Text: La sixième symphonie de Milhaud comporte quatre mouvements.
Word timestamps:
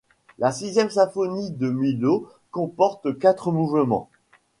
La 0.39 0.51
sixième 0.51 0.89
symphonie 0.89 1.51
de 1.51 1.69
Milhaud 1.69 2.27
comporte 2.49 3.19
quatre 3.19 3.51
mouvements. 3.51 4.09